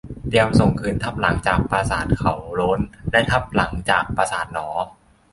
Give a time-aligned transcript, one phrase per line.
[0.27, 2.79] เตรียมส่งคืนทับหลังจากปราสาทเขาโล้น
[3.11, 4.67] และทับหลังจากปราสาทหนอ